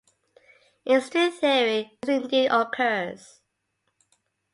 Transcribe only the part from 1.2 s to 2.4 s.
theory, this